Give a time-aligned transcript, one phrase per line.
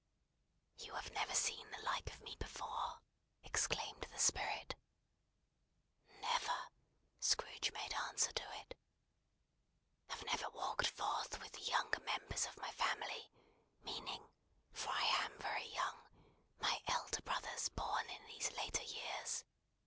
[0.79, 3.01] "You have never seen the like of me before!"
[3.43, 4.73] exclaimed the Spirit.
[6.19, 6.69] "Never,"
[7.19, 8.75] Scrooge made answer to it.
[10.09, 13.29] "Have never walked forth with the younger members of my family;
[13.83, 14.27] meaning
[14.73, 16.01] (for I am very young)
[16.59, 19.45] my elder brothers born in these later years?"